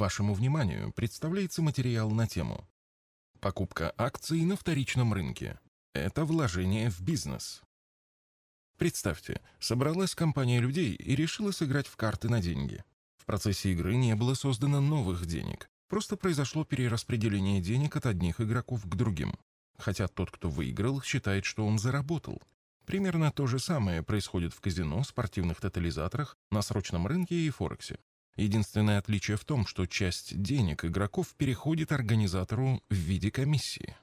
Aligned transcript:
Вашему 0.00 0.32
вниманию 0.32 0.92
представляется 0.92 1.60
материал 1.60 2.10
на 2.10 2.26
тему 2.26 2.66
«Покупка 3.38 3.92
акций 3.98 4.40
на 4.46 4.56
вторичном 4.56 5.12
рынке. 5.12 5.60
Это 5.92 6.24
вложение 6.24 6.88
в 6.88 7.02
бизнес». 7.02 7.60
Представьте, 8.78 9.42
собралась 9.58 10.14
компания 10.14 10.58
людей 10.58 10.94
и 10.94 11.14
решила 11.14 11.50
сыграть 11.50 11.86
в 11.86 11.96
карты 11.96 12.30
на 12.30 12.40
деньги. 12.40 12.82
В 13.18 13.26
процессе 13.26 13.72
игры 13.72 13.94
не 13.94 14.14
было 14.16 14.32
создано 14.32 14.80
новых 14.80 15.26
денег, 15.26 15.68
просто 15.86 16.16
произошло 16.16 16.64
перераспределение 16.64 17.60
денег 17.60 17.94
от 17.94 18.06
одних 18.06 18.40
игроков 18.40 18.82
к 18.84 18.94
другим. 18.94 19.34
Хотя 19.76 20.08
тот, 20.08 20.30
кто 20.30 20.48
выиграл, 20.48 21.02
считает, 21.02 21.44
что 21.44 21.66
он 21.66 21.78
заработал. 21.78 22.40
Примерно 22.86 23.32
то 23.32 23.46
же 23.46 23.58
самое 23.58 24.02
происходит 24.02 24.54
в 24.54 24.62
казино, 24.62 25.04
спортивных 25.04 25.60
тотализаторах, 25.60 26.38
на 26.50 26.62
срочном 26.62 27.06
рынке 27.06 27.34
и 27.34 27.50
Форексе. 27.50 27.98
Единственное 28.36 28.98
отличие 28.98 29.36
в 29.36 29.44
том, 29.44 29.66
что 29.66 29.86
часть 29.86 30.40
денег 30.40 30.84
игроков 30.84 31.34
переходит 31.36 31.92
организатору 31.92 32.82
в 32.88 32.94
виде 32.94 33.30
комиссии. 33.30 33.96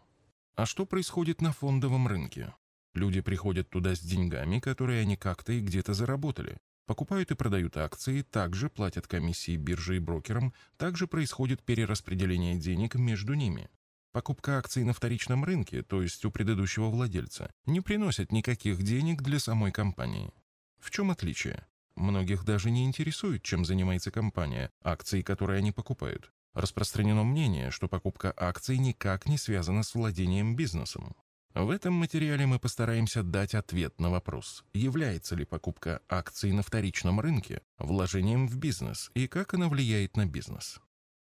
А 0.55 0.65
что 0.65 0.85
происходит 0.85 1.41
на 1.41 1.53
фондовом 1.53 2.07
рынке? 2.07 2.53
Люди 2.93 3.21
приходят 3.21 3.69
туда 3.69 3.95
с 3.95 3.99
деньгами, 3.99 4.59
которые 4.59 5.01
они 5.01 5.17
как-то 5.17 5.53
и 5.53 5.59
где-то 5.59 5.93
заработали. 5.93 6.57
Покупают 6.87 7.31
и 7.31 7.35
продают 7.35 7.77
акции, 7.77 8.21
также 8.21 8.69
платят 8.69 9.07
комиссии 9.07 9.57
бирже 9.57 9.97
и 9.97 9.99
брокерам, 9.99 10.53
также 10.77 11.05
происходит 11.05 11.61
перераспределение 11.61 12.55
денег 12.55 12.95
между 12.95 13.33
ними. 13.33 13.69
Покупка 14.13 14.57
акций 14.57 14.83
на 14.83 14.93
вторичном 14.93 15.43
рынке, 15.43 15.83
то 15.83 16.01
есть 16.01 16.25
у 16.25 16.31
предыдущего 16.31 16.89
владельца, 16.89 17.51
не 17.65 17.81
приносит 17.81 18.31
никаких 18.31 18.81
денег 18.81 19.21
для 19.21 19.37
самой 19.37 19.71
компании. 19.71 20.33
В 20.79 20.89
чем 20.89 21.11
отличие? 21.11 21.67
Многих 21.97 22.45
даже 22.45 22.69
не 22.69 22.85
интересует, 22.85 23.41
чем 23.41 23.65
занимается 23.65 24.11
компания, 24.11 24.69
акции, 24.83 25.23
которые 25.23 25.57
они 25.57 25.71
покупают. 25.71 26.31
Распространено 26.53 27.23
мнение, 27.23 27.71
что 27.71 27.87
покупка 27.87 28.31
акций 28.37 28.77
никак 28.77 29.27
не 29.27 29.39
связана 29.39 29.81
с 29.81 29.95
владением 29.95 30.55
бизнесом. 30.55 31.15
В 31.55 31.71
этом 31.71 31.95
материале 31.95 32.45
мы 32.45 32.59
постараемся 32.59 33.23
дать 33.23 33.55
ответ 33.55 33.99
на 33.99 34.11
вопрос, 34.11 34.63
является 34.75 35.35
ли 35.35 35.43
покупка 35.43 36.01
акций 36.07 36.51
на 36.51 36.61
вторичном 36.61 37.19
рынке 37.19 37.63
вложением 37.79 38.47
в 38.47 38.57
бизнес 38.57 39.09
и 39.15 39.27
как 39.27 39.55
она 39.55 39.67
влияет 39.67 40.17
на 40.17 40.27
бизнес. 40.27 40.79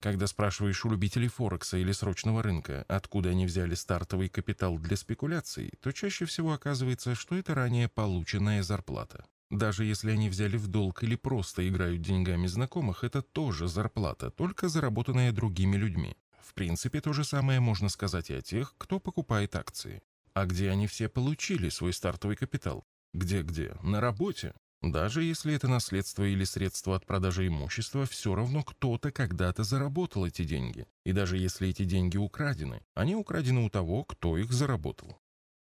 Когда 0.02 0.26
спрашиваешь 0.26 0.84
у 0.84 0.90
любителей 0.90 1.28
Форекса 1.28 1.78
или 1.78 1.92
срочного 1.92 2.42
рынка, 2.42 2.86
откуда 2.88 3.30
они 3.30 3.46
взяли 3.46 3.76
стартовый 3.76 4.30
капитал 4.30 4.80
для 4.80 4.98
спекуляций, 4.98 5.74
то 5.80 5.92
чаще 5.92 6.26
всего 6.26 6.54
оказывается, 6.54 7.14
что 7.14 7.36
это 7.36 7.54
ранее 7.54 7.88
полученная 7.88 8.64
зарплата. 8.64 9.26
Даже 9.52 9.86
если 9.86 10.12
они 10.12 10.30
взяли 10.30 10.58
в 10.58 10.68
долг 10.68 11.04
или 11.04 11.16
просто 11.16 11.68
играют 11.68 12.02
деньгами 12.02 12.48
знакомых, 12.48 13.04
это 13.04 13.22
тоже 13.22 13.68
зарплата, 13.68 14.32
только 14.32 14.70
заработанная 14.70 15.32
другими 15.32 15.78
людьми. 15.78 16.16
В 16.40 16.54
принципе, 16.54 17.02
то 17.02 17.14
же 17.14 17.24
самое 17.24 17.60
можно 17.60 17.90
сказать 17.90 18.30
и 18.30 18.34
о 18.34 18.42
тех, 18.42 18.74
кто 18.78 19.00
покупает 19.00 19.56
акции. 19.56 20.02
А 20.34 20.46
где 20.46 20.70
они 20.70 20.88
все 20.88 21.10
получили 21.10 21.70
свой 21.70 21.94
стартовый 21.94 22.36
капитал? 22.36 22.86
Где-где? 23.14 23.78
На 23.82 24.02
работе? 24.02 24.54
Даже 24.82 25.24
если 25.24 25.54
это 25.56 25.68
наследство 25.68 26.24
или 26.24 26.44
средство 26.44 26.96
от 26.96 27.06
продажи 27.06 27.48
имущества, 27.48 28.06
все 28.06 28.36
равно 28.36 28.64
кто-то 28.64 29.12
когда-то 29.12 29.64
заработал 29.64 30.26
эти 30.26 30.44
деньги. 30.44 30.86
И 31.04 31.12
даже 31.12 31.38
если 31.38 31.70
эти 31.70 31.86
деньги 31.86 32.18
украдены, 32.18 32.82
они 32.94 33.16
украдены 33.16 33.62
у 33.62 33.70
того, 33.70 34.04
кто 34.04 34.38
их 34.38 34.52
заработал. 34.52 35.18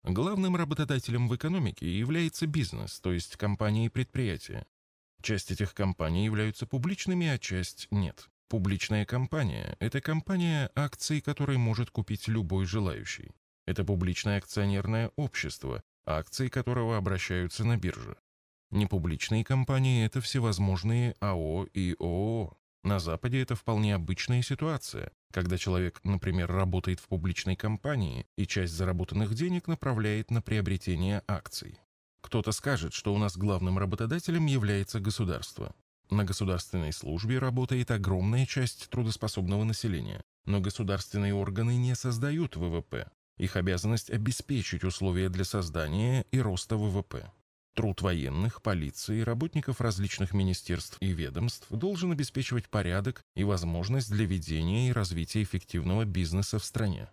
Главным 0.07 0.55
работодателем 0.55 1.29
в 1.29 1.35
экономике 1.35 1.99
является 1.99 2.47
бизнес, 2.47 3.01
то 3.01 3.13
есть 3.13 3.37
компании 3.37 3.87
и 3.87 3.89
предприятия. 3.89 4.65
Часть 5.21 5.51
этих 5.51 5.75
компаний 5.75 6.25
являются 6.25 6.65
публичными, 6.65 7.27
а 7.27 7.39
часть 7.39 7.89
нет. 7.91 8.29
Публичная 8.49 9.05
компания– 9.05 9.77
это 9.81 10.01
компания, 10.01 10.71
акций 10.77 11.21
которой 11.21 11.57
может 11.57 11.91
купить 11.91 12.29
любой 12.29 12.67
желающий. 12.67 13.33
Это 13.67 13.85
публичное 13.85 14.39
акционерное 14.39 15.11
общество, 15.17 15.83
акции 16.07 16.47
которого 16.47 16.97
обращаются 16.97 17.65
на 17.65 17.77
бирже. 17.77 18.17
Непубличные 18.71 19.45
компании– 19.45 20.05
это 20.07 20.21
всевозможные 20.21 21.17
АО 21.19 21.67
и 21.75 21.97
ООО. 21.99 22.57
На 22.87 23.01
Западе 23.01 23.43
это 23.43 23.57
вполне 23.57 23.97
обычная 23.97 24.43
ситуация, 24.43 25.11
когда 25.33 25.59
человек, 25.59 25.99
например, 26.05 26.49
работает 26.53 27.01
в 27.01 27.09
публичной 27.09 27.57
компании 27.57 28.29
и 28.37 28.47
часть 28.47 28.75
заработанных 28.75 29.35
денег 29.35 29.67
направляет 29.67 30.31
на 30.31 30.41
приобретение 30.41 31.25
акций. 31.27 31.81
Кто-то 32.21 32.53
скажет, 32.53 32.93
что 32.93 33.13
у 33.13 33.19
нас 33.19 33.37
главным 33.37 33.77
работодателем 33.77 34.47
является 34.47 35.01
государство. 35.01 35.75
На 36.11 36.23
государственной 36.23 36.93
службе 36.93 37.41
работает 37.41 37.91
огромная 37.91 38.47
часть 38.47 38.89
трудоспособного 38.89 39.65
населения, 39.65 40.23
но 40.45 40.61
государственные 40.61 41.35
органы 41.35 41.77
не 41.79 41.97
создают 41.97 42.55
ВВП. 42.55 43.11
Их 43.37 43.57
обязанность 43.57 44.13
обеспечить 44.13 44.85
условия 44.85 45.29
для 45.29 45.43
создания 45.43 46.25
и 46.31 46.39
роста 46.39 46.77
ВВП. 46.77 47.33
Труд 47.77 48.01
военных, 48.01 48.63
полиции, 48.63 49.21
работников 49.21 49.83
различных 49.83 50.33
министерств 50.33 50.97
и 51.01 51.09
ведомств 51.13 51.67
должен 51.69 52.11
обеспечивать 52.11 52.71
порядок 52.71 53.23
и 53.35 53.45
возможность 53.45 54.11
для 54.11 54.25
ведения 54.25 54.89
и 54.89 54.93
развития 54.93 55.43
эффективного 55.43 56.07
бизнеса 56.07 56.59
в 56.59 56.65
стране. 56.65 57.11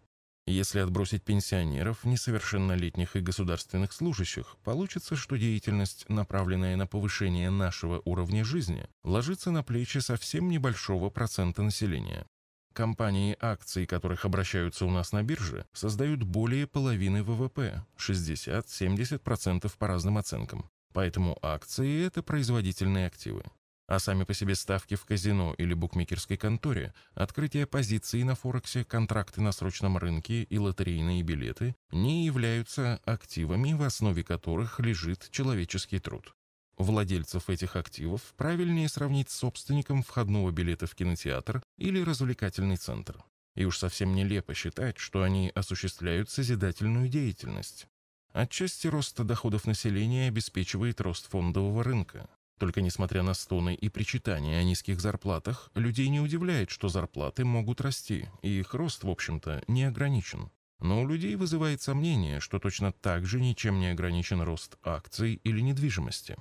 Если 0.47 0.79
отбросить 0.79 1.23
пенсионеров, 1.23 2.05
несовершеннолетних 2.05 3.17
и 3.17 3.19
государственных 3.19 3.91
служащих, 3.91 4.55
получится, 4.63 5.17
что 5.17 5.37
деятельность, 5.37 6.07
направленная 6.07 6.77
на 6.77 6.87
повышение 6.87 7.49
нашего 7.49 8.01
уровня 8.05 8.45
жизни, 8.45 8.87
ложится 9.03 9.51
на 9.51 9.63
плечи 9.63 9.97
совсем 9.97 10.47
небольшого 10.47 11.09
процента 11.09 11.61
населения. 11.61 12.25
Компании, 12.73 13.37
акции 13.39 13.85
которых 13.85 14.25
обращаются 14.25 14.85
у 14.85 14.89
нас 14.89 15.11
на 15.11 15.23
бирже, 15.23 15.65
создают 15.73 16.23
более 16.23 16.67
половины 16.67 17.23
ВВП, 17.23 17.85
60-70% 17.97 19.71
по 19.77 19.87
разным 19.87 20.17
оценкам. 20.17 20.69
Поэтому 20.91 21.37
акции– 21.41 22.05
это 22.05 22.23
производительные 22.23 23.07
активы. 23.07 23.43
А 23.87 23.99
сами 23.99 24.23
по 24.23 24.33
себе 24.33 24.55
ставки 24.55 24.95
в 24.95 25.05
казино 25.05 25.53
или 25.57 25.73
букмекерской 25.73 26.37
конторе, 26.37 26.93
открытие 27.13 27.67
позиций 27.67 28.23
на 28.23 28.33
Форексе, 28.33 28.83
контракты 28.83 29.41
на 29.41 29.51
срочном 29.51 29.97
рынке 29.97 30.43
и 30.43 30.57
лотерейные 30.57 31.21
билеты 31.21 31.75
не 31.91 32.25
являются 32.25 32.99
активами, 33.05 33.73
в 33.73 33.83
основе 33.83 34.23
которых 34.23 34.79
лежит 34.79 35.29
человеческий 35.31 35.99
труд. 35.99 36.33
Владельцев 36.77 37.49
этих 37.49 37.75
активов 37.75 38.33
правильнее 38.35 38.89
сравнить 38.89 39.29
с 39.29 39.37
собственником 39.37 40.01
входного 40.03 40.51
билета 40.51 40.87
в 40.87 40.95
кинотеатр 40.95 41.61
или 41.77 42.01
развлекательный 42.01 42.77
центр. 42.77 43.23
И 43.55 43.65
уж 43.65 43.77
совсем 43.77 44.15
нелепо 44.15 44.53
считать, 44.53 44.97
что 44.97 45.21
они 45.21 45.51
осуществляют 45.53 46.29
созидательную 46.29 47.07
деятельность. 47.09 47.87
Отчасти 48.31 48.87
рост 48.87 49.21
доходов 49.21 49.67
населения 49.67 50.27
обеспечивает 50.27 50.99
рост 51.01 51.29
фондового 51.29 51.83
рынка. 51.83 52.27
Только 52.57 52.81
несмотря 52.81 53.21
на 53.21 53.35
стоны 53.35 53.75
и 53.75 53.89
причитания 53.89 54.59
о 54.59 54.63
низких 54.63 54.99
зарплатах, 54.99 55.69
людей 55.75 56.07
не 56.07 56.19
удивляет, 56.19 56.71
что 56.71 56.87
зарплаты 56.87 57.45
могут 57.45 57.81
расти, 57.81 58.29
и 58.41 58.59
их 58.59 58.73
рост, 58.73 59.03
в 59.03 59.09
общем-то, 59.09 59.63
не 59.67 59.83
ограничен. 59.83 60.49
Но 60.79 61.01
у 61.01 61.07
людей 61.07 61.35
вызывает 61.35 61.81
сомнение, 61.81 62.39
что 62.39 62.59
точно 62.59 62.91
так 62.91 63.25
же 63.25 63.39
ничем 63.39 63.79
не 63.79 63.87
ограничен 63.87 64.41
рост 64.41 64.77
акций 64.83 65.35
или 65.43 65.61
недвижимости. 65.61 66.37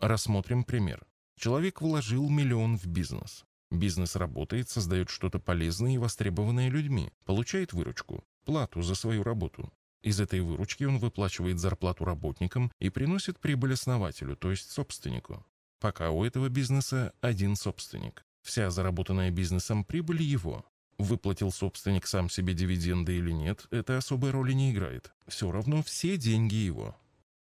Рассмотрим 0.00 0.62
пример. 0.62 1.04
Человек 1.36 1.80
вложил 1.80 2.30
миллион 2.30 2.78
в 2.78 2.86
бизнес. 2.86 3.44
Бизнес 3.72 4.14
работает, 4.14 4.68
создает 4.68 5.10
что-то 5.10 5.40
полезное 5.40 5.94
и 5.94 5.98
востребованное 5.98 6.70
людьми, 6.70 7.10
получает 7.24 7.72
выручку, 7.72 8.24
плату 8.44 8.80
за 8.82 8.94
свою 8.94 9.24
работу. 9.24 9.72
Из 10.02 10.20
этой 10.20 10.40
выручки 10.40 10.84
он 10.84 10.98
выплачивает 10.98 11.58
зарплату 11.58 12.04
работникам 12.04 12.70
и 12.78 12.90
приносит 12.90 13.40
прибыль 13.40 13.74
основателю, 13.74 14.36
то 14.36 14.52
есть 14.52 14.70
собственнику. 14.70 15.44
Пока 15.80 16.10
у 16.10 16.24
этого 16.24 16.48
бизнеса 16.48 17.12
один 17.20 17.56
собственник. 17.56 18.24
Вся 18.42 18.70
заработанная 18.70 19.32
бизнесом 19.32 19.84
прибыль 19.84 20.22
его. 20.22 20.64
Выплатил 20.96 21.50
собственник 21.50 22.06
сам 22.06 22.30
себе 22.30 22.54
дивиденды 22.54 23.16
или 23.16 23.32
нет, 23.32 23.66
это 23.72 23.96
особой 23.96 24.30
роли 24.30 24.52
не 24.52 24.70
играет. 24.70 25.12
Все 25.26 25.50
равно 25.50 25.82
все 25.82 26.16
деньги 26.16 26.54
его. 26.54 26.96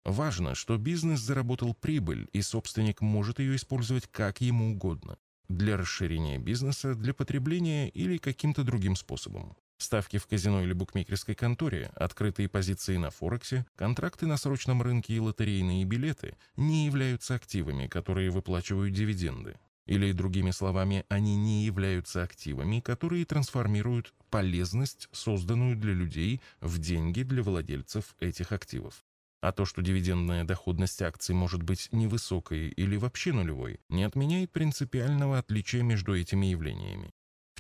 Важно, 0.05 0.55
что 0.55 0.77
бизнес 0.77 1.21
заработал 1.21 1.73
прибыль, 1.73 2.29
и 2.35 2.43
собственник 2.43 3.01
может 3.01 3.39
ее 3.39 3.57
использовать 3.57 4.07
как 4.07 4.43
ему 4.43 4.73
угодно. 4.73 5.17
Для 5.49 5.79
расширения 5.79 6.39
бизнеса, 6.39 6.95
для 6.95 7.15
потребления 7.15 7.89
или 7.89 8.19
каким-то 8.19 8.65
другим 8.65 8.97
способом. 8.97 9.57
Ставки 9.79 10.19
в 10.19 10.27
казино 10.27 10.63
или 10.63 10.73
букмекерской 10.73 11.35
конторе, 11.35 11.91
открытые 11.97 12.49
позиции 12.49 12.97
на 12.97 13.11
Форексе, 13.11 13.67
контракты 13.77 14.27
на 14.27 14.37
срочном 14.37 14.83
рынке 14.83 15.15
и 15.15 15.21
лотерейные 15.21 15.85
билеты 15.85 16.37
не 16.57 16.87
являются 16.87 17.35
активами, 17.35 17.87
которые 17.87 18.31
выплачивают 18.31 18.93
дивиденды. 18.93 19.59
Или, 19.87 20.13
другими 20.13 20.51
словами, 20.51 21.05
они 21.09 21.37
не 21.37 21.65
являются 21.65 22.23
активами, 22.23 22.81
которые 22.81 23.25
трансформируют 23.25 24.15
полезность, 24.31 25.09
созданную 25.13 25.77
для 25.77 25.93
людей, 25.93 26.41
в 26.61 26.79
деньги 26.79 27.23
для 27.23 27.43
владельцев 27.43 28.15
этих 28.21 28.53
активов. 28.53 29.05
А 29.45 29.53
то, 29.53 29.67
что 29.67 29.83
дивидендная 29.83 30.43
доходность 30.43 31.03
акций 31.03 31.35
может 31.35 31.63
быть 31.63 31.89
невысокой 31.93 32.69
или 32.69 32.97
вообще 32.97 33.31
нулевой, 33.35 33.79
не 33.91 34.03
отменяет 34.05 34.51
принципиального 34.53 35.37
отличия 35.37 35.83
между 35.83 36.19
этими 36.19 36.47
явлениями. 36.47 37.11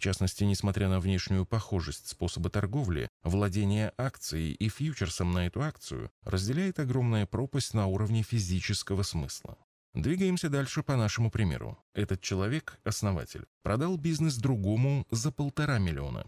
частности, 0.01 0.45
несмотря 0.45 0.89
на 0.89 0.99
внешнюю 0.99 1.45
похожесть 1.45 2.09
способа 2.09 2.49
торговли, 2.49 3.09
владение 3.23 3.93
акцией 3.99 4.53
и 4.53 4.71
фьючерсом 4.71 5.33
на 5.33 5.47
эту 5.47 5.63
акцию 5.63 6.11
разделяет 6.23 6.79
огромная 6.79 7.27
пропасть 7.27 7.75
на 7.75 7.87
уровне 7.87 8.23
физического 8.23 9.03
смысла. 9.03 9.59
Двигаемся 9.93 10.49
дальше 10.49 10.83
по 10.83 10.97
нашему 10.97 11.31
примеру. 11.31 11.79
Этот 11.95 12.23
человек, 12.23 12.79
основатель, 12.85 13.45
продал 13.63 13.99
бизнес 13.99 14.37
другому 14.37 15.07
за 15.11 15.31
полтора 15.31 15.79
миллиона. 15.79 16.25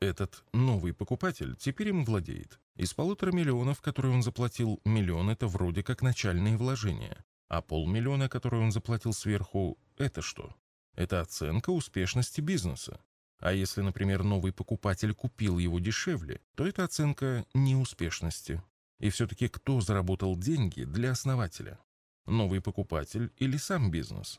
Этот 0.00 0.44
новый 0.52 0.94
покупатель 0.94 1.56
теперь 1.56 1.88
им 1.88 2.04
владеет. 2.04 2.60
Из 2.76 2.94
полутора 2.94 3.32
миллионов, 3.32 3.80
которые 3.80 4.14
он 4.14 4.22
заплатил, 4.22 4.80
миллион– 4.84 5.28
это 5.30 5.48
вроде 5.48 5.82
как 5.82 6.02
начальные 6.02 6.56
вложения. 6.56 7.24
А 7.48 7.62
полмиллиона, 7.62 8.28
которые 8.28 8.62
он 8.62 8.70
заплатил 8.70 9.12
сверху, 9.12 9.76
это 9.96 10.22
что? 10.22 10.54
Это 10.94 11.20
оценка 11.20 11.70
успешности 11.70 12.40
бизнеса. 12.40 13.00
А 13.40 13.52
если, 13.52 13.80
например, 13.80 14.22
новый 14.22 14.52
покупатель 14.52 15.14
купил 15.14 15.58
его 15.58 15.80
дешевле, 15.80 16.40
то 16.54 16.64
это 16.66 16.84
оценка 16.84 17.44
неуспешности. 17.54 18.62
И 19.00 19.10
все-таки 19.10 19.48
кто 19.48 19.80
заработал 19.80 20.36
деньги 20.36 20.84
для 20.84 21.12
основателя? 21.12 21.78
Новый 22.26 22.60
покупатель 22.60 23.32
или 23.36 23.56
сам 23.56 23.90
бизнес? 23.90 24.38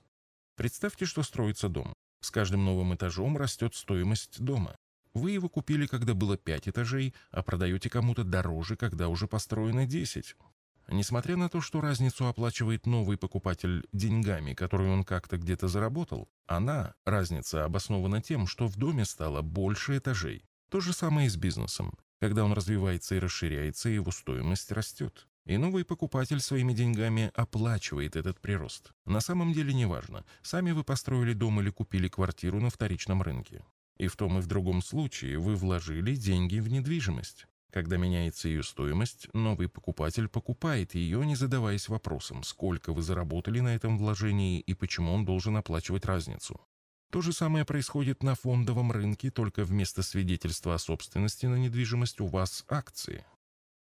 Представьте, 0.55 1.05
что 1.05 1.23
строится 1.23 1.67
дом. 1.67 1.93
С 2.21 2.31
каждым 2.31 2.63
новым 2.63 2.95
этажом 2.95 3.35
растет 3.37 3.75
стоимость 3.75 4.39
дома. 4.41 4.75
Вы 5.19 5.31
его 5.31 5.49
купили, 5.49 5.85
когда 5.85 6.13
было 6.13 6.37
5 6.37 6.69
этажей, 6.69 7.13
а 7.31 7.43
продаете 7.43 7.89
кому-то 7.89 8.23
дороже, 8.23 8.77
когда 8.77 9.09
уже 9.09 9.27
построено 9.27 9.85
10. 9.85 10.35
Несмотря 10.87 11.35
на 11.35 11.49
то, 11.49 11.59
что 11.59 11.81
разницу 11.81 12.25
оплачивает 12.25 12.85
новый 12.85 13.17
покупатель 13.17 13.85
деньгами, 13.91 14.53
которые 14.53 14.91
он 14.91 15.03
как-то 15.03 15.37
где-то 15.37 15.67
заработал, 15.67 16.29
она, 16.47 16.95
разница, 17.05 17.65
обоснована 17.65 18.21
тем, 18.21 18.47
что 18.47 18.67
в 18.67 18.77
доме 18.77 19.03
стало 19.03 19.41
больше 19.41 19.97
этажей. 19.97 20.45
То 20.69 20.79
же 20.79 20.93
самое 20.93 21.27
и 21.27 21.29
с 21.29 21.35
бизнесом. 21.35 21.93
Когда 22.21 22.45
он 22.45 22.53
развивается 22.53 23.15
и 23.15 23.19
расширяется, 23.19 23.89
его 23.89 24.11
стоимость 24.11 24.71
растет. 24.71 25.27
И 25.45 25.57
новый 25.57 25.83
покупатель 25.83 26.39
своими 26.39 26.73
деньгами 26.73 27.29
оплачивает 27.35 28.15
этот 28.15 28.39
прирост. 28.39 28.93
На 29.05 29.19
самом 29.19 29.51
деле 29.51 29.73
неважно, 29.73 30.23
сами 30.43 30.71
вы 30.71 30.85
построили 30.85 31.33
дом 31.33 31.59
или 31.59 31.71
купили 31.71 32.07
квартиру 32.07 32.61
на 32.61 32.69
вторичном 32.69 33.21
рынке. 33.21 33.65
И 33.99 34.07
в 34.07 34.15
том 34.15 34.39
и 34.39 34.41
в 34.41 34.47
другом 34.47 34.81
случае 34.81 35.37
вы 35.37 35.55
вложили 35.55 36.15
деньги 36.15 36.59
в 36.59 36.69
недвижимость. 36.69 37.45
Когда 37.69 37.97
меняется 37.97 38.47
ее 38.47 38.63
стоимость, 38.63 39.27
новый 39.33 39.69
покупатель 39.69 40.27
покупает 40.27 40.95
ее, 40.95 41.23
не 41.25 41.35
задаваясь 41.35 41.89
вопросом, 41.89 42.43
сколько 42.43 42.93
вы 42.93 43.03
заработали 43.03 43.59
на 43.59 43.75
этом 43.75 43.97
вложении 43.97 44.59
и 44.59 44.73
почему 44.73 45.13
он 45.13 45.25
должен 45.25 45.57
оплачивать 45.57 46.05
разницу. 46.05 46.59
То 47.11 47.21
же 47.21 47.33
самое 47.33 47.65
происходит 47.65 48.23
на 48.23 48.35
фондовом 48.35 48.91
рынке, 48.91 49.29
только 49.29 49.63
вместо 49.63 50.01
свидетельства 50.01 50.75
о 50.75 50.79
собственности 50.79 51.45
на 51.47 51.55
недвижимость 51.55 52.21
у 52.21 52.27
вас 52.27 52.65
акции. 52.69 53.25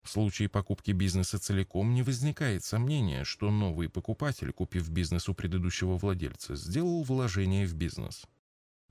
В 0.03 0.09
случае 0.09 0.49
покупки 0.49 0.91
бизнеса 0.91 1.39
целиком 1.39 1.93
не 1.93 2.03
возникает 2.03 2.63
сомнения, 2.63 3.23
что 3.23 3.51
новый 3.51 3.89
покупатель, 3.89 4.51
купив 4.51 4.89
бизнес 4.89 5.29
у 5.29 5.33
предыдущего 5.33 5.97
владельца, 5.97 6.55
сделал 6.55 7.03
вложение 7.03 7.65
в 7.65 7.73
бизнес. 7.75 8.25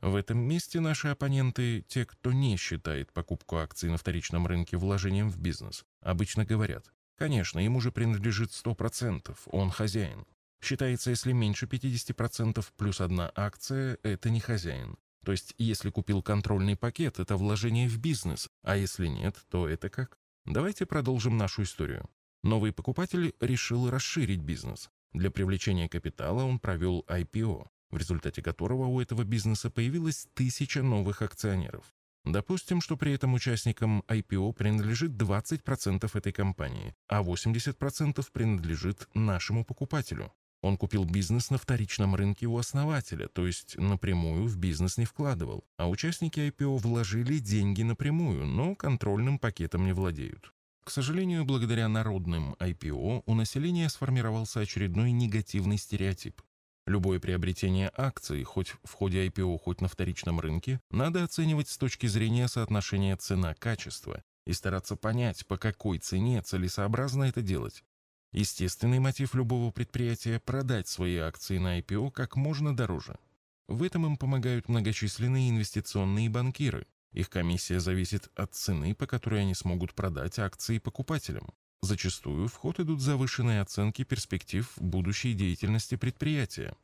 В 0.00 0.14
этом 0.14 0.38
месте 0.38 0.78
наши 0.78 1.08
оппоненты, 1.08 1.82
те, 1.88 2.04
кто 2.04 2.32
не 2.32 2.56
считает 2.56 3.12
покупку 3.12 3.56
акций 3.56 3.90
на 3.90 3.96
вторичном 3.96 4.46
рынке 4.46 4.76
вложением 4.76 5.28
в 5.28 5.38
бизнес, 5.38 5.84
обычно 6.00 6.44
говорят, 6.44 6.92
конечно, 7.16 7.58
ему 7.58 7.80
же 7.80 7.90
принадлежит 7.90 8.50
100%, 8.50 9.36
он 9.46 9.70
хозяин. 9.70 10.24
Считается, 10.60 11.10
если 11.10 11.32
меньше 11.32 11.66
50% 11.66 12.64
плюс 12.76 13.00
одна 13.00 13.32
акция– 13.34 13.98
это 14.04 14.30
не 14.30 14.38
хозяин. 14.38 14.96
То 15.24 15.32
есть, 15.32 15.52
если 15.58 15.90
купил 15.90 16.22
контрольный 16.22 16.76
пакет, 16.76 17.18
это 17.18 17.36
вложение 17.36 17.88
в 17.88 17.98
бизнес, 17.98 18.48
а 18.62 18.76
если 18.76 19.08
нет, 19.08 19.36
то 19.50 19.68
это 19.68 19.88
как? 19.88 20.16
Давайте 20.44 20.86
продолжим 20.86 21.36
нашу 21.36 21.64
историю. 21.64 22.08
Новый 22.44 22.72
покупатель 22.72 23.34
решил 23.40 23.90
расширить 23.90 24.40
бизнес. 24.40 24.90
Для 25.12 25.30
привлечения 25.32 25.88
капитала 25.88 26.44
он 26.44 26.60
провел 26.60 27.04
IPO 27.08 27.68
в 27.90 27.96
результате 27.96 28.42
которого 28.42 28.86
у 28.86 29.00
этого 29.00 29.24
бизнеса 29.24 29.70
появилось 29.70 30.26
тысяча 30.34 30.82
новых 30.82 31.22
акционеров. 31.22 31.84
Допустим, 32.24 32.80
что 32.80 32.96
при 32.96 33.12
этом 33.12 33.34
участникам 33.34 34.02
IPO 34.08 34.52
принадлежит 34.52 35.12
20% 35.12 36.10
этой 36.12 36.32
компании, 36.32 36.94
а 37.06 37.22
80% 37.22 38.24
принадлежит 38.32 39.08
нашему 39.14 39.64
покупателю. 39.64 40.32
Он 40.60 40.76
купил 40.76 41.04
бизнес 41.04 41.50
на 41.50 41.58
вторичном 41.58 42.16
рынке 42.16 42.46
у 42.46 42.58
основателя, 42.58 43.28
то 43.28 43.46
есть 43.46 43.78
напрямую 43.78 44.46
в 44.48 44.58
бизнес 44.58 44.98
не 44.98 45.04
вкладывал, 45.04 45.64
а 45.76 45.88
участники 45.88 46.40
IPO 46.40 46.78
вложили 46.78 47.38
деньги 47.38 47.82
напрямую, 47.82 48.44
но 48.46 48.74
контрольным 48.74 49.38
пакетом 49.38 49.86
не 49.86 49.92
владеют. 49.92 50.52
К 50.82 50.90
сожалению, 50.90 51.44
благодаря 51.44 51.86
народным 51.86 52.54
IPO 52.54 53.22
у 53.24 53.34
населения 53.34 53.88
сформировался 53.88 54.60
очередной 54.60 55.12
негативный 55.12 55.78
стереотип. 55.78 56.42
Любое 56.88 57.20
приобретение 57.20 57.92
акций, 57.94 58.42
хоть 58.44 58.74
в 58.82 58.94
ходе 58.94 59.26
IPO, 59.26 59.58
хоть 59.58 59.82
на 59.82 59.88
вторичном 59.88 60.40
рынке, 60.40 60.80
надо 60.90 61.22
оценивать 61.22 61.68
с 61.68 61.76
точки 61.76 62.06
зрения 62.06 62.48
соотношения 62.48 63.14
цена-качество 63.14 64.24
и 64.46 64.54
стараться 64.54 64.96
понять, 64.96 65.46
по 65.46 65.58
какой 65.58 65.98
цене 65.98 66.40
целесообразно 66.40 67.24
это 67.24 67.42
делать. 67.42 67.84
Естественный 68.32 69.00
мотив 69.00 69.34
любого 69.34 69.70
предприятия– 69.70 70.40
продать 70.46 70.88
свои 70.88 71.18
акции 71.18 71.58
на 71.58 71.78
IPO 71.78 72.10
как 72.10 72.36
можно 72.36 72.74
дороже. 72.74 73.18
В 73.66 73.82
этом 73.82 74.06
им 74.06 74.16
помогают 74.16 74.70
многочисленные 74.70 75.50
инвестиционные 75.50 76.30
банкиры. 76.30 76.86
Их 77.12 77.28
комиссия 77.28 77.80
зависит 77.80 78.30
от 78.34 78.54
цены, 78.54 78.94
по 78.94 79.06
которой 79.06 79.42
они 79.42 79.54
смогут 79.54 79.92
продать 79.92 80.38
акции 80.38 80.78
покупателям. 80.78 81.52
Зачастую 81.82 82.48
в 82.48 82.54
ход 82.54 82.80
идут 82.80 83.00
завышенные 83.00 83.60
оценки 83.60 84.02
перспектив 84.02 84.70
будущей 84.76 85.32
деятельности 85.32 85.94
предприятия. 85.94 86.74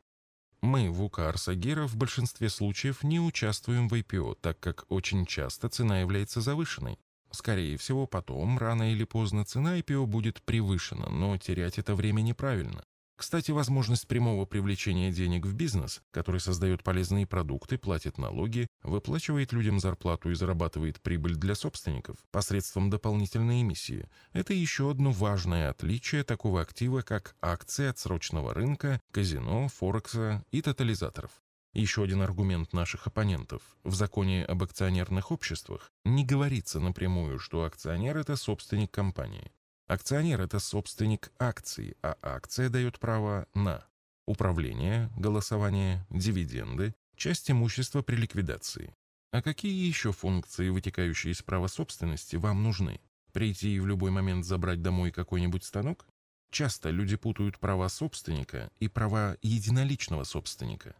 Мы 0.61 0.89
в 0.89 1.03
УК 1.03 1.19
Арсагира 1.19 1.85
в 1.85 1.95
большинстве 1.95 2.49
случаев 2.49 3.03
не 3.03 3.19
участвуем 3.19 3.87
в 3.87 3.93
IPO, 3.93 4.37
так 4.41 4.59
как 4.59 4.85
очень 4.89 5.25
часто 5.25 5.69
цена 5.69 5.99
является 5.99 6.41
завышенной. 6.41 6.97
Скорее 7.29 7.77
всего, 7.77 8.07
потом, 8.07 8.57
рано 8.57 8.91
или 8.93 9.03
поздно, 9.03 9.43
цена 9.43 9.77
IPO 9.77 10.05
будет 10.05 10.41
превышена, 10.41 11.09
но 11.09 11.37
терять 11.37 11.77
это 11.77 11.93
время 11.93 12.21
неправильно. 12.21 12.83
Кстати, 13.15 13.51
возможность 13.51 14.07
прямого 14.07 14.45
привлечения 14.45 15.09
денег 15.09 15.45
в 15.45 15.53
бизнес, 15.53 16.01
который 16.11 16.41
создает 16.41 16.83
полезные 16.83 17.25
продукты, 17.25 17.77
платит 17.77 18.17
налоги, 18.17 18.67
выплачивает 18.83 19.53
людям 19.53 19.79
зарплату 19.79 20.31
и 20.31 20.35
зарабатывает 20.35 21.01
прибыль 21.01 21.35
для 21.35 21.55
собственников 21.55 22.17
посредством 22.31 22.89
дополнительной 22.89 23.61
эмиссии, 23.61 24.09
это 24.33 24.53
еще 24.53 24.91
одно 24.91 25.11
важное 25.11 25.69
отличие 25.69 26.25
такого 26.25 26.61
актива, 26.61 27.01
как 27.01 27.35
акции 27.41 27.87
отсрочного 27.87 28.53
рынка, 28.53 28.99
казино, 29.11 29.69
форекса 29.69 30.43
и 30.51 30.61
тотализаторов. 30.61 31.31
Еще 31.73 32.03
один 32.03 32.21
аргумент 32.21 32.73
наших 32.73 33.07
оппонентов. 33.07 33.61
В 33.83 33.95
законе 33.95 34.45
об 34.45 34.63
акционерных 34.63 35.31
обществах 35.31 35.91
не 36.03 36.25
говорится 36.25 36.79
напрямую, 36.79 37.39
что 37.39 37.63
акционер– 37.63 38.17
это 38.17 38.35
собственник 38.37 38.91
компании. 38.91 39.51
Акционер– 39.87 40.41
это 40.43 40.59
собственник 40.59 41.31
акций, 41.37 41.95
а 42.01 42.17
акция 42.23 42.69
дает 42.69 42.99
право 42.99 43.47
на 43.53 43.85
управление, 44.25 45.11
голосование, 45.15 46.07
дивиденды, 46.09 46.95
часть 47.15 47.51
имущества 47.51 48.01
при 48.01 48.15
ликвидации. 48.15 48.95
А 49.31 49.43
какие 49.43 49.87
еще 49.87 50.11
функции, 50.11 50.69
вытекающие 50.69 51.33
из 51.33 51.43
права 51.43 51.67
собственности, 51.67 52.35
вам 52.35 52.63
нужны? 52.63 52.99
Прийти 53.31 53.75
и 53.75 53.79
в 53.79 53.85
любой 53.85 54.09
момент 54.09 54.43
забрать 54.45 54.81
домой 54.81 55.11
какой-нибудь 55.11 55.63
станок? 55.63 56.07
Часто 56.49 56.89
люди 56.89 57.15
путают 57.15 57.59
права 57.59 57.87
собственника 57.87 58.71
и 58.79 58.87
права 58.87 59.37
единоличного 59.43 60.23
собственника. 60.23 60.95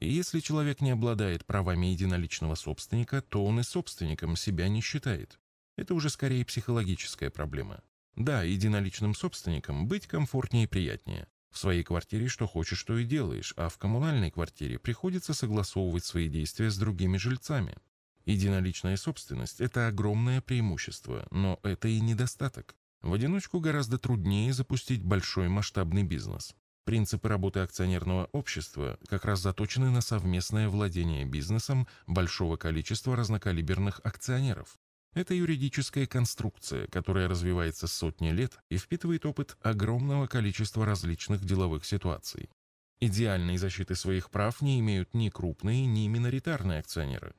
И 0.00 0.08
если 0.10 0.40
человек 0.40 0.80
не 0.80 0.90
обладает 0.90 1.44
правами 1.46 1.86
единоличного 1.86 2.56
собственника, 2.56 3.22
то 3.22 3.44
он 3.44 3.60
и 3.60 3.62
собственником 3.62 4.34
себя 4.34 4.68
не 4.68 4.80
считает. 4.80 5.38
Это 5.76 5.94
уже 5.94 6.10
скорее 6.10 6.44
психологическая 6.44 7.30
проблема. 7.30 7.80
Да, 8.16 8.42
единоличным 8.42 9.14
собственником 9.14 9.88
быть 9.88 10.06
комфортнее 10.06 10.64
и 10.64 10.68
приятнее. 10.68 11.26
В 11.50 11.58
своей 11.58 11.82
квартире 11.82 12.28
что 12.28 12.46
хочешь, 12.46 12.82
то 12.82 12.98
и 12.98 13.04
делаешь, 13.04 13.54
а 13.56 13.68
в 13.68 13.78
коммунальной 13.78 14.30
квартире 14.30 14.78
приходится 14.78 15.34
согласовывать 15.34 16.04
свои 16.04 16.28
действия 16.28 16.70
с 16.70 16.76
другими 16.76 17.16
жильцами. 17.16 17.76
Единоличная 18.24 18.96
собственность– 18.96 19.60
это 19.62 19.86
огромное 19.86 20.40
преимущество, 20.40 21.26
но 21.30 21.60
это 21.62 21.88
и 21.88 22.00
недостаток. 22.00 22.74
В 23.02 23.12
одиночку 23.12 23.60
гораздо 23.60 23.98
труднее 23.98 24.52
запустить 24.52 25.04
большой 25.04 25.48
масштабный 25.48 26.02
бизнес. 26.02 26.54
Принципы 26.84 27.28
работы 27.28 27.60
акционерного 27.60 28.26
общества 28.32 28.98
как 29.08 29.24
раз 29.24 29.40
заточены 29.40 29.90
на 29.90 30.00
совместное 30.00 30.68
владение 30.68 31.24
бизнесом 31.24 31.86
большого 32.06 32.56
количества 32.56 33.14
разнокалиберных 33.14 34.00
акционеров. 34.04 34.78
Это 35.14 35.32
юридическая 35.32 36.06
конструкция, 36.06 36.88
которая 36.88 37.28
развивается 37.28 37.86
сотни 37.86 38.30
лет 38.30 38.58
и 38.68 38.76
впитывает 38.76 39.24
опыт 39.24 39.56
огромного 39.62 40.26
количества 40.26 40.84
различных 40.84 41.44
деловых 41.44 41.84
ситуаций. 41.84 42.50
Идеальной 42.98 43.56
защиты 43.56 43.94
своих 43.94 44.30
прав 44.30 44.60
не 44.60 44.80
имеют 44.80 45.14
ни 45.14 45.28
крупные, 45.28 45.86
ни 45.86 46.08
миноритарные 46.08 46.80
акционеры. 46.80 47.34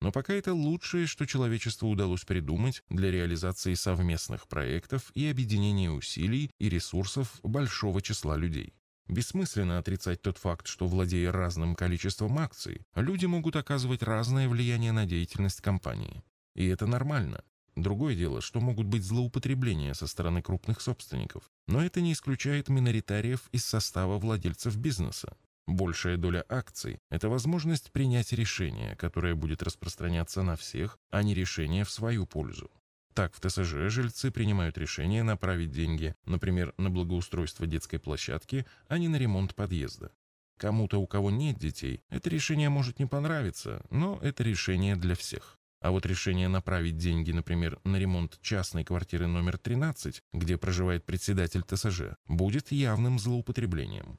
Но 0.00 0.10
пока 0.10 0.32
это 0.32 0.54
лучшее, 0.54 1.06
что 1.06 1.26
человечеству 1.26 1.90
удалось 1.90 2.24
придумать 2.24 2.82
для 2.88 3.10
реализации 3.10 3.74
совместных 3.74 4.46
проектов 4.48 5.10
и 5.14 5.26
объединения 5.26 5.90
усилий 5.90 6.50
и 6.58 6.68
ресурсов 6.68 7.40
большого 7.42 8.00
числа 8.00 8.36
людей. 8.36 8.74
Бессмысленно 9.08 9.78
отрицать 9.78 10.22
тот 10.22 10.38
факт, 10.38 10.66
что, 10.66 10.86
владея 10.86 11.32
разным 11.32 11.74
количеством 11.74 12.38
акций, 12.38 12.86
люди 12.94 13.26
могут 13.26 13.56
оказывать 13.56 14.02
разное 14.02 14.48
влияние 14.48 14.92
на 14.92 15.04
деятельность 15.04 15.60
компании. 15.60 16.22
И 16.58 16.66
это 16.66 16.88
нормально. 16.88 17.44
Другое 17.76 18.16
дело, 18.16 18.40
что 18.40 18.58
могут 18.58 18.88
быть 18.88 19.04
злоупотребления 19.04 19.94
со 19.94 20.08
стороны 20.08 20.42
крупных 20.42 20.80
собственников, 20.80 21.44
но 21.68 21.84
это 21.84 22.00
не 22.00 22.12
исключает 22.12 22.68
миноритариев 22.68 23.48
из 23.52 23.64
состава 23.64 24.18
владельцев 24.18 24.76
бизнеса. 24.76 25.36
Большая 25.68 26.16
доля 26.16 26.44
акций– 26.48 26.98
это 27.10 27.28
возможность 27.28 27.92
принять 27.92 28.32
решение, 28.32 28.96
которое 28.96 29.36
будет 29.36 29.62
распространяться 29.62 30.42
на 30.42 30.56
всех, 30.56 30.98
а 31.10 31.22
не 31.22 31.32
решение 31.32 31.84
в 31.84 31.92
свою 31.92 32.26
пользу. 32.26 32.72
Так, 33.14 33.36
в 33.36 33.40
ТСЖ 33.40 33.88
жильцы 33.88 34.32
принимают 34.32 34.76
решение 34.78 35.22
направить 35.22 35.70
деньги, 35.70 36.16
например, 36.24 36.74
на 36.76 36.90
благоустройство 36.90 37.68
детской 37.68 37.98
площадки, 37.98 38.66
а 38.88 38.98
не 38.98 39.06
на 39.06 39.14
ремонт 39.14 39.54
подъезда. 39.54 40.10
Кому-то, 40.56 40.98
у 40.98 41.06
кого 41.06 41.30
нет 41.30 41.56
детей, 41.56 42.02
это 42.10 42.28
решение 42.28 42.68
может 42.68 42.98
не 42.98 43.06
понравиться, 43.06 43.86
но 43.90 44.18
это 44.22 44.42
решение 44.42 44.96
для 44.96 45.14
всех. 45.14 45.57
А 45.80 45.90
вот 45.90 46.06
решение 46.06 46.48
направить 46.48 46.96
деньги, 46.96 47.30
например, 47.30 47.80
на 47.84 47.96
ремонт 47.96 48.38
частной 48.42 48.84
квартиры 48.84 49.26
номер 49.26 49.58
13, 49.58 50.22
где 50.32 50.58
проживает 50.58 51.04
председатель 51.04 51.62
ТСЖ, 51.62 52.16
будет 52.26 52.72
явным 52.72 53.18
злоупотреблением. 53.18 54.18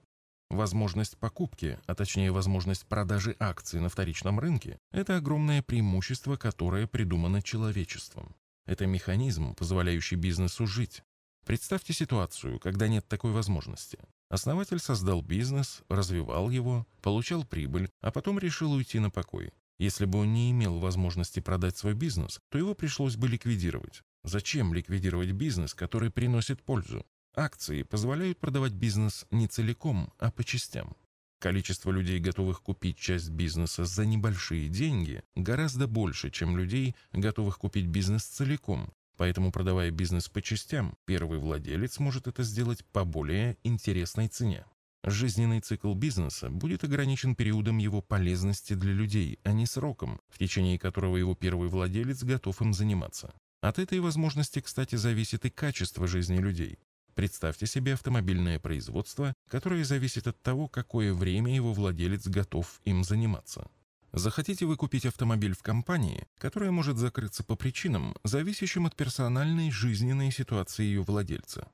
Возможность 0.49 1.17
покупки, 1.17 1.77
а 1.85 1.93
точнее 1.93 2.31
возможность 2.31 2.87
продажи 2.87 3.35
акций 3.39 3.79
на 3.81 3.89
вторичном 3.89 4.39
рынке– 4.39 4.79
это 4.91 5.17
огромное 5.17 5.61
преимущество, 5.61 6.37
которое 6.37 6.87
придумано 6.87 7.41
человечеством. 7.41 8.35
Это 8.65 8.87
механизм, 8.87 9.53
позволяющий 9.53 10.15
бизнесу 10.15 10.65
жить. 10.65 11.03
Представьте 11.45 11.93
ситуацию, 11.93 12.59
когда 12.59 12.87
нет 12.87 13.07
такой 13.07 13.31
возможности. 13.31 13.99
Основатель 14.29 14.79
создал 14.79 15.21
бизнес, 15.21 15.81
развивал 15.89 16.49
его, 16.49 16.87
получал 17.01 17.43
прибыль, 17.43 17.89
а 18.01 18.11
потом 18.11 18.39
решил 18.39 18.71
уйти 18.71 18.99
на 18.99 19.09
покой. 19.09 19.51
Если 19.79 20.03
бы 20.03 20.19
он 20.19 20.33
не 20.33 20.51
имел 20.51 20.77
возможности 20.77 21.39
продать 21.39 21.77
свой 21.77 21.93
бизнес, 21.93 22.41
то 22.50 22.57
его 22.57 22.75
пришлось 22.75 23.15
бы 23.15 23.29
ликвидировать. 23.29 24.03
Зачем 24.25 24.74
ликвидировать 24.74 25.31
бизнес, 25.31 25.74
который 25.74 26.12
приносит 26.12 26.62
пользу? 26.62 27.05
Акции 27.33 27.83
позволяют 27.83 28.39
продавать 28.39 28.74
бизнес 28.74 29.25
не 29.31 29.48
целиком, 29.48 30.12
а 30.19 30.31
по 30.31 30.43
частям. 30.43 30.98
Количество 31.39 31.91
людей, 31.91 32.19
готовых 32.19 32.62
купить 32.62 32.98
часть 32.98 33.29
бизнеса 33.29 33.86
за 33.86 34.05
небольшие 34.05 34.67
деньги, 34.67 35.24
гораздо 35.36 35.88
больше, 35.88 36.29
чем 36.29 36.57
людей, 36.57 36.95
готовых 37.13 37.57
купить 37.57 37.88
бизнес 37.88 38.25
целиком. 38.25 38.91
Поэтому, 39.15 39.50
продавая 39.53 39.91
бизнес 39.91 40.27
по 40.27 40.41
частям, 40.41 40.98
первый 41.05 41.39
владелец 41.39 42.00
может 42.00 42.27
это 42.27 42.43
сделать 42.43 42.83
по 42.88 43.05
более 43.05 43.57
интересной 43.63 44.27
цене. 44.27 44.65
Жизненный 45.06 45.62
цикл 45.62 45.94
бизнеса 45.94 46.50
будет 46.50 46.84
ограничен 46.84 47.34
периодом 47.34 47.77
его 47.77 48.01
полезности 48.01 48.74
для 48.74 48.91
людей, 48.91 49.39
а 49.44 49.53
не 49.53 49.65
сроком, 49.65 50.20
в 50.27 50.38
течение 50.38 50.77
которого 50.77 51.15
его 51.15 51.36
первый 51.36 51.70
владелец 51.70 52.24
готов 52.24 52.62
им 52.62 52.74
заниматься. 52.74 53.34
От 53.62 53.79
этой 53.79 54.00
возможности, 54.01 54.60
кстати, 54.60 54.96
зависит 54.96 55.46
и 55.46 55.50
качество 55.50 56.06
жизни 56.06 56.38
людей. 56.38 56.79
Представьте 57.15 57.65
себе 57.65 57.94
автомобильное 57.94 58.60
производство, 58.60 59.34
которое 59.50 59.84
зависит 59.84 60.27
от 60.27 60.41
того, 60.41 60.68
какое 60.68 61.13
время 61.13 61.53
его 61.56 61.74
владелец 61.74 62.27
готов 62.27 62.82
им 62.84 63.03
заниматься. 63.03 63.70
Захотите 64.12 64.65
вы 64.65 64.75
купить 64.75 65.06
автомобиль 65.06 65.53
в 65.53 65.62
компании, 65.62 66.27
которая 66.38 66.72
может 66.72 66.98
закрыться 66.98 67.44
по 67.44 67.56
причинам, 67.56 68.15
зависящим 68.24 68.86
от 68.86 68.96
персональной 68.96 69.72
жизненной 69.72 70.32
ситуации 70.32 70.84
ее 70.84 71.03
владельца. 71.03 71.70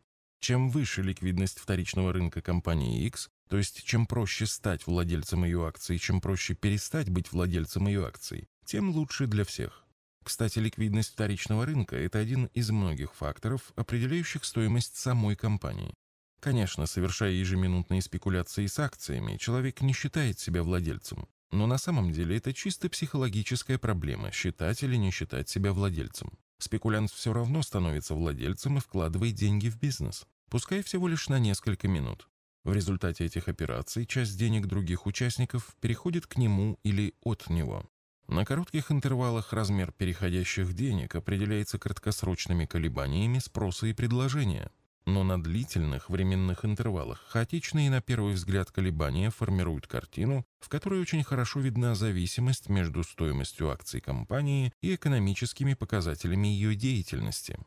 Чем 0.48 0.70
выше 0.70 1.02
ликвидность 1.02 1.58
вторичного 1.58 2.14
рынка 2.14 2.40
компании 2.40 3.04
X, 3.08 3.32
то 3.50 3.58
есть 3.58 3.84
чем 3.84 4.06
проще 4.06 4.46
стать 4.46 4.86
владельцем 4.86 5.44
ее 5.44 5.66
акций, 5.66 5.98
чем 5.98 6.22
проще 6.22 6.54
перестать 6.54 7.10
быть 7.10 7.32
владельцем 7.32 7.88
ее 7.88 8.06
акций, 8.06 8.48
тем 8.64 8.92
лучше 8.92 9.26
для 9.26 9.44
всех. 9.44 9.84
Кстати, 10.24 10.60
ликвидность 10.60 11.14
вторичного 11.14 11.66
рынка– 11.66 11.96
это 11.96 12.20
один 12.20 12.46
из 12.54 12.70
многих 12.70 13.16
факторов, 13.16 13.74
определяющих 13.76 14.46
стоимость 14.46 14.98
самой 14.98 15.36
компании. 15.36 15.96
Конечно, 16.42 16.86
совершая 16.86 17.32
ежеминутные 17.32 18.04
спекуляции 18.04 18.68
с 18.68 18.78
акциями, 18.78 19.38
человек 19.38 19.82
не 19.82 19.94
считает 19.94 20.38
себя 20.38 20.62
владельцем. 20.62 21.28
Но 21.50 21.66
на 21.66 21.80
самом 21.80 22.12
деле 22.12 22.38
это 22.38 22.54
чисто 22.54 22.88
психологическая 22.88 23.80
проблема– 23.80 24.32
считать 24.32 24.84
или 24.84 24.96
не 24.96 25.10
считать 25.10 25.50
себя 25.50 25.74
владельцем. 25.74 26.38
Спекулянт 26.60 27.12
все 27.12 27.34
равно 27.34 27.64
становится 27.64 28.14
владельцем 28.14 28.78
и 28.78 28.80
вкладывает 28.80 29.34
деньги 29.34 29.70
в 29.70 29.80
бизнес, 29.80 30.26
пускай 30.56 30.82
всего 30.84 31.10
лишь 31.10 31.28
на 31.28 31.38
несколько 31.38 31.90
минут. 31.90 32.30
В 32.64 32.72
результате 32.72 33.26
этих 33.26 33.50
операций 33.50 34.06
часть 34.06 34.40
денег 34.40 34.68
других 34.68 35.06
участников 35.06 35.76
переходит 35.82 36.28
к 36.28 36.38
нему 36.38 36.80
или 36.82 37.14
от 37.24 37.50
него. 37.50 37.84
На 38.30 38.46
коротких 38.46 38.90
интервалах 38.90 39.52
размер 39.52 39.92
переходящих 39.92 40.72
денег 40.72 41.14
определяется 41.14 41.78
краткосрочными 41.78 42.66
колебаниями 42.66 43.40
спроса 43.40 43.88
и 43.88 43.92
предложения. 43.92 44.72
Но 45.06 45.26
на 45.26 45.44
длительных 45.44 46.10
временных 46.10 46.64
интервалах 46.64 47.22
хаотичные 47.28 47.90
на 47.90 48.00
первый 48.00 48.36
взгляд 48.36 48.72
колебания 48.72 49.32
формируют 49.32 49.88
картину, 49.88 50.46
в 50.62 50.70
которой 50.70 51.02
очень 51.02 51.26
хорошо 51.26 51.60
видна 51.60 51.96
зависимость 51.96 52.70
между 52.70 53.04
стоимостью 53.04 53.72
акций 53.72 54.00
компании 54.00 54.72
и 54.82 54.96
экономическими 54.96 55.74
показателями 55.74 56.48
ее 56.48 56.76
деятельности. 56.76 57.60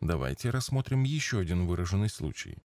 Давайте 0.00 0.50
рассмотрим 0.50 1.02
еще 1.02 1.40
один 1.40 1.66
выраженный 1.66 2.08
случай. 2.08 2.58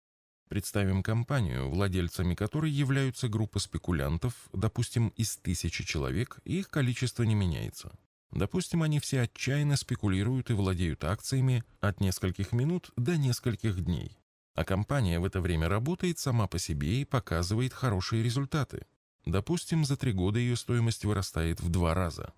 Представим 0.49 1.03
компанию, 1.03 1.71
владельцами 1.71 2.35
которой 2.35 2.71
являются 2.71 3.27
группа 3.29 3.59
спекулянтов, 3.59 4.35
допустим, 4.53 5.09
из 5.17 5.39
тысячи 5.39 5.83
человек, 5.83 6.41
и 6.45 6.59
их 6.59 6.69
количество 6.69 7.23
не 7.23 7.35
меняется. 7.35 7.91
Допустим, 8.33 8.83
они 8.83 9.01
все 9.01 9.23
отчаянно 9.23 9.77
спекулируют 9.77 10.51
и 10.51 10.55
владеют 10.55 11.05
акциями 11.05 11.65
от 11.81 12.01
нескольких 12.01 12.53
минут 12.53 12.91
до 12.97 13.17
нескольких 13.17 13.83
дней. 13.83 14.19
А 14.55 14.65
компания 14.65 15.19
в 15.19 15.25
это 15.25 15.41
время 15.41 15.71
работает 15.71 16.19
сама 16.19 16.47
по 16.47 16.59
себе 16.59 17.01
и 17.01 17.07
показывает 17.07 17.73
хорошие 17.73 18.23
результаты. 18.23 18.85
Допустим, 19.25 19.87
за 19.87 19.97
три 19.97 20.13
года 20.13 20.39
ее 20.39 20.57
стоимость 20.57 21.07
вырастает 21.07 21.61
в 21.61 21.71
два 21.71 21.95
раза. 21.95 22.35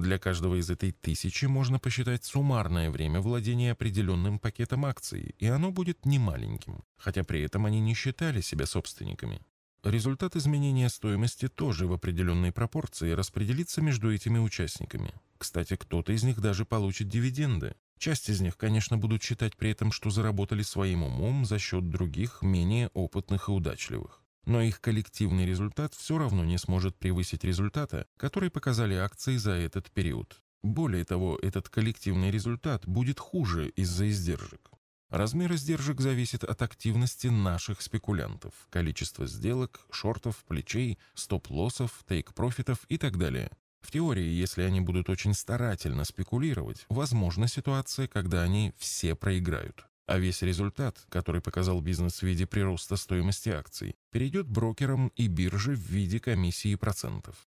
Для 0.00 0.16
каждого 0.18 0.54
из 0.54 0.70
этой 0.70 0.92
тысячи 0.92 1.46
можно 1.46 1.80
посчитать 1.80 2.24
суммарное 2.24 2.88
время 2.90 3.20
владения 3.20 3.72
определенным 3.72 4.38
пакетом 4.38 4.84
акций, 4.84 5.34
и 5.38 5.46
оно 5.46 5.72
будет 5.72 6.06
немаленьким, 6.06 6.84
хотя 6.96 7.24
при 7.24 7.42
этом 7.42 7.66
они 7.66 7.80
не 7.80 7.94
считали 7.94 8.40
себя 8.40 8.66
собственниками. 8.66 9.40
Результат 9.82 10.36
изменения 10.36 10.88
стоимости 10.88 11.48
тоже 11.48 11.88
в 11.88 11.92
определенной 11.92 12.52
пропорции 12.52 13.10
распределится 13.10 13.80
между 13.80 14.14
этими 14.14 14.38
участниками. 14.38 15.12
Кстати, 15.36 15.74
кто-то 15.74 16.12
из 16.12 16.22
них 16.22 16.40
даже 16.40 16.64
получит 16.64 17.08
дивиденды. 17.08 17.74
Часть 17.98 18.28
из 18.28 18.40
них, 18.40 18.56
конечно, 18.56 18.98
будут 18.98 19.24
считать 19.24 19.56
при 19.56 19.70
этом, 19.70 19.90
что 19.90 20.10
заработали 20.10 20.62
своим 20.62 21.02
умом 21.02 21.44
за 21.44 21.58
счет 21.58 21.88
других, 21.90 22.42
менее 22.42 22.88
опытных 22.94 23.48
и 23.48 23.52
удачливых 23.52 24.22
но 24.44 24.62
их 24.62 24.80
коллективный 24.80 25.46
результат 25.46 25.94
все 25.94 26.18
равно 26.18 26.44
не 26.44 26.58
сможет 26.58 26.96
превысить 26.96 27.44
результата, 27.44 28.06
который 28.16 28.50
показали 28.50 28.94
акции 28.94 29.36
за 29.36 29.52
этот 29.52 29.90
период. 29.90 30.40
Более 30.62 31.04
того, 31.04 31.38
этот 31.40 31.68
коллективный 31.68 32.30
результат 32.30 32.86
будет 32.86 33.18
хуже 33.18 33.68
из-за 33.70 34.08
издержек. 34.10 34.70
Размер 35.10 35.54
издержек 35.54 36.00
зависит 36.00 36.44
от 36.44 36.60
активности 36.60 37.28
наших 37.28 37.80
спекулянтов, 37.80 38.52
количества 38.68 39.26
сделок, 39.26 39.86
шортов, 39.90 40.44
плечей, 40.46 40.98
стоп-лоссов, 41.14 42.04
тейк-профитов 42.06 42.84
и 42.88 42.98
так 42.98 43.16
далее. 43.16 43.50
В 43.80 43.90
теории, 43.90 44.28
если 44.28 44.62
они 44.62 44.80
будут 44.80 45.08
очень 45.08 45.34
старательно 45.34 46.04
спекулировать, 46.04 46.84
возможна 46.90 47.48
ситуация, 47.48 48.06
когда 48.06 48.42
они 48.42 48.74
все 48.76 49.14
проиграют 49.14 49.87
а 50.08 50.18
весь 50.18 50.40
результат, 50.40 51.04
который 51.10 51.42
показал 51.42 51.82
бизнес 51.82 52.20
в 52.20 52.22
виде 52.22 52.46
прироста 52.46 52.96
стоимости 52.96 53.50
акций, 53.50 53.94
перейдет 54.10 54.48
брокерам 54.48 55.08
и 55.16 55.26
бирже 55.26 55.74
в 55.74 55.80
виде 55.80 56.18
комиссии 56.18 56.74
процентов. 56.76 57.46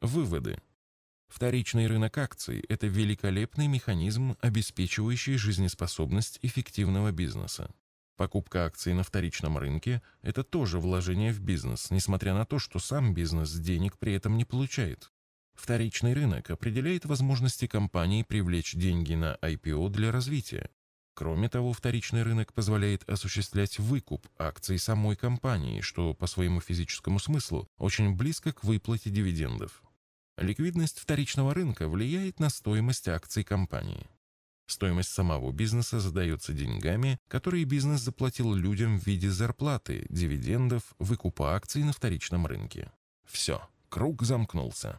Выводы. 0.00 0.58
Вторичный 1.28 1.86
рынок 1.86 2.18
акций– 2.18 2.64
это 2.68 2.88
великолепный 2.88 3.68
механизм, 3.68 4.36
обеспечивающий 4.40 5.36
жизнеспособность 5.36 6.40
эффективного 6.42 7.12
бизнеса. 7.12 7.70
Покупка 8.16 8.66
акций 8.66 8.94
на 8.94 9.04
вторичном 9.04 9.56
рынке– 9.56 10.02
это 10.22 10.42
тоже 10.42 10.80
вложение 10.80 11.32
в 11.32 11.40
бизнес, 11.40 11.92
несмотря 11.92 12.34
на 12.34 12.44
то, 12.44 12.58
что 12.58 12.80
сам 12.80 13.14
бизнес 13.14 13.52
денег 13.52 13.96
при 13.98 14.12
этом 14.12 14.36
не 14.36 14.44
получает. 14.44 15.12
Вторичный 15.54 16.14
рынок 16.14 16.50
определяет 16.50 17.04
возможности 17.04 17.68
компании 17.68 18.24
привлечь 18.24 18.74
деньги 18.74 19.14
на 19.14 19.38
IPO 19.40 19.88
для 19.90 20.10
развития, 20.10 20.68
Кроме 21.14 21.48
того, 21.48 21.72
вторичный 21.72 22.22
рынок 22.22 22.54
позволяет 22.54 23.08
осуществлять 23.08 23.78
выкуп 23.78 24.26
акций 24.38 24.78
самой 24.78 25.14
компании, 25.14 25.80
что 25.80 26.14
по 26.14 26.26
своему 26.26 26.60
физическому 26.60 27.18
смыслу 27.18 27.68
очень 27.76 28.14
близко 28.14 28.52
к 28.52 28.64
выплате 28.64 29.10
дивидендов. 29.10 29.82
Ликвидность 30.38 30.98
вторичного 30.98 31.52
рынка 31.52 31.88
влияет 31.88 32.40
на 32.40 32.48
стоимость 32.48 33.08
акций 33.08 33.44
компании. 33.44 34.06
Стоимость 34.66 35.10
самого 35.10 35.52
бизнеса 35.52 36.00
задается 36.00 36.54
деньгами, 36.54 37.20
которые 37.28 37.64
бизнес 37.64 38.00
заплатил 38.00 38.54
людям 38.54 38.98
в 38.98 39.06
виде 39.06 39.28
зарплаты, 39.28 40.06
дивидендов, 40.08 40.94
выкупа 40.98 41.54
акций 41.54 41.84
на 41.84 41.92
вторичном 41.92 42.46
рынке. 42.46 42.90
Все, 43.26 43.60
круг 43.90 44.22
замкнулся. 44.22 44.98